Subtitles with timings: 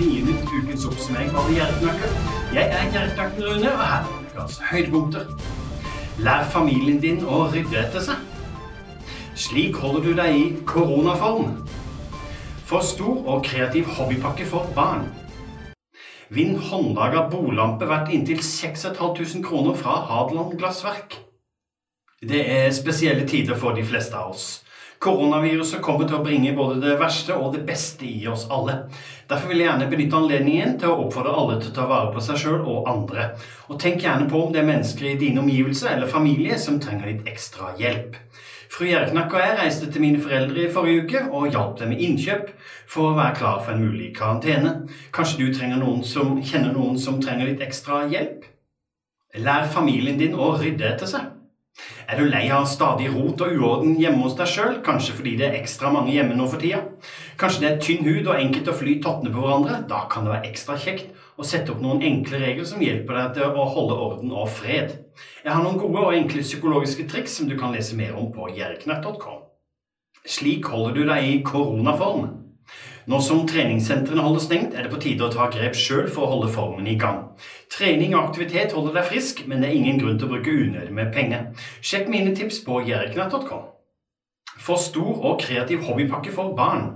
[0.00, 2.12] Gnienytt ukens oppsummering av Gjerknakker.
[2.56, 5.26] Jeg er Gjerknakken Rune, og her er ukas høydepunkter.
[6.24, 8.22] Lær familien din å rydde seg.
[9.36, 11.52] Slik holder du deg i koronaform.
[12.70, 15.04] For stor og kreativ hobbypakke for barn.
[16.32, 21.18] Vinn håndlaga bolampe verdt inntil 6500 kroner fra Hadeland Glassverk.
[22.24, 24.48] Det er spesielle tider for de fleste av oss.
[25.00, 28.74] Koronaviruset kommer til å bringe både det verste og det beste i oss alle.
[29.30, 32.20] Derfor vil jeg gjerne benytte anledningen til å oppfordre alle til å ta vare på
[32.26, 33.30] seg sjøl og andre.
[33.72, 37.08] Og tenk gjerne på om det er mennesker i dine omgivelser eller familie som trenger
[37.14, 38.20] litt ekstra hjelp.
[38.70, 42.04] Fru Gjerknakk og jeg reiste til mine foreldre i forrige uke og hjalp dem med
[42.04, 42.52] innkjøp
[42.84, 44.76] for å være klar for en mulig karantene.
[45.16, 48.44] Kanskje du trenger noen som kjenner noen som trenger litt ekstra hjelp?
[49.40, 51.39] Lær familien din å rydde etter seg.
[52.10, 55.46] Er du lei av stadig rot og uorden hjemme hos deg sjøl, kanskje fordi det
[55.46, 56.80] er ekstra mange hjemme nå for tida?
[57.38, 59.78] Kanskje det er tynn hud og enkelt å fly tottene på hverandre?
[59.90, 63.38] Da kan det være ekstra kjekt å sette opp noen enkle regler som hjelper deg
[63.38, 64.96] til å holde orden og fred.
[65.44, 68.50] Jeg har noen gode og enkle psykologiske triks som du kan lese mer om på
[68.58, 69.46] jerknett.com.
[70.26, 72.26] Slik holder du deg i koronaform.
[73.10, 76.34] Nå som treningssentrene holder stengt, er det på tide å ta grep sjøl for å
[76.34, 77.24] holde formen i gang.
[77.72, 80.94] Trening og aktivitet holder deg frisk, men det er ingen grunn til å bruke unødig
[80.94, 81.48] med penger.
[81.82, 83.64] Sjekk mine tips på jerknatt.com.
[84.62, 86.86] For stor og kreativ hobbypakke for barn.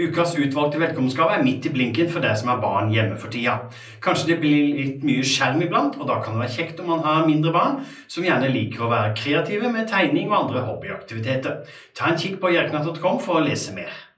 [0.00, 3.56] Ukas utvalgte velkomstgave er midt i blinken for deg som er barn hjemme for tida.
[4.04, 7.02] Kanskje det blir litt mye skjerm iblant, og da kan det være kjekt om man
[7.06, 7.80] har mindre barn
[8.12, 11.64] som gjerne liker å være kreative med tegning og andre hobbyaktiviteter.
[11.96, 14.09] Ta en kikk på jerknatt.com for å lese mer.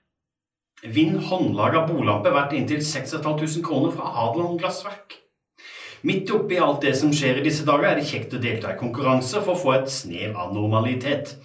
[0.83, 5.15] Vinn håndlaga bolampe verdt inntil 6500 kroner fra Hadeland Glassverk.
[6.03, 8.79] Midt oppi alt det som skjer i disse dager, er det kjekt å delta i
[8.81, 11.37] konkurranser for å få et snev av normalitet.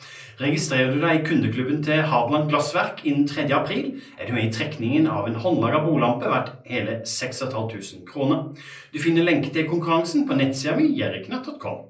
[0.41, 3.45] Registrerer du deg i kundeklubben til Hadeland Glassverk innen 3.
[3.53, 8.47] april, er du med i trekningen av en håndlaga bolampe verdt hele 6500 kroner.
[8.89, 11.83] Du finner lenke til konkurransen på nettsida mi jeriknett.com.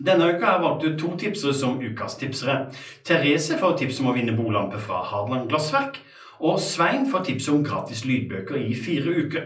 [0.00, 2.70] Denne uka har jeg valgt ut to tipsere som ukas tipsere.
[3.04, 6.00] Therese får tips om å vinne bolampe fra Hadeland Glassverk,
[6.40, 9.44] og Svein får tips om gratis lydbøker i fire uker.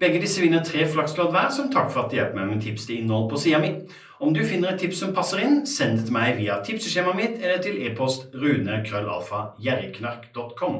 [0.00, 2.82] Begge disse vinner tre flakslodd hver som takk for at de hjelper meg med tips
[2.88, 3.70] til innhold på sida mi.
[4.20, 7.36] Om du finner et tips som passer inn, send det til meg via tipseskjemaet mitt
[7.40, 10.76] eller til e-post runekrøllalfagjerriknark.com.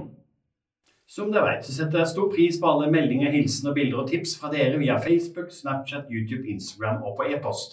[1.11, 4.31] Som dere vet, så setter jeg stor pris på alle meldinger, hilsener, bilder og tips
[4.39, 7.71] fra dere via Facebook, Snapchat, YouTube, Instagram og på e-post.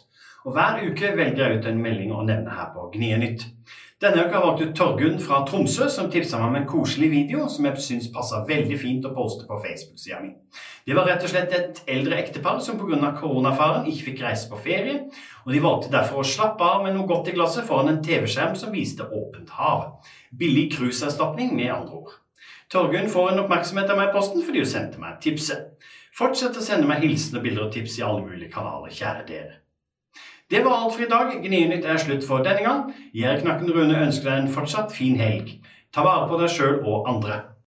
[0.48, 3.42] Og hver uke velger jeg ut en melding å nevne her på Gnienytt.
[3.98, 7.82] Denne uka valgte Torgunn fra Tromsø, som tipsa meg om en koselig video som jeg
[7.82, 10.30] syns passa veldig fint å poste på Facebook-sida mi.
[10.86, 13.10] Det var rett og slett et eldre ektepar som pga.
[13.18, 15.10] koronafaren ikke fikk reise på ferie,
[15.48, 18.54] og de valgte derfor å slappe av med noe godt i glasset foran en TV-skjerm
[18.54, 19.88] som viste åpent hav.
[20.30, 22.16] Billig cruiseerstatning, med andre ord.
[22.70, 25.74] Torgunn får en oppmerksomhet av meg i posten fordi hun sendte meg tipset.
[26.14, 29.64] Fortsett å sende meg hilsener, bilder og tips i alle mulige kanaler, kjære dere.
[30.50, 31.34] Det var alt for i dag.
[31.44, 32.94] Gnienytt er slutt for denne gang.
[33.16, 35.58] Jerknakken Rune ønsker deg en fortsatt fin helg.
[35.92, 37.40] Ta vare på deg sjøl og andre.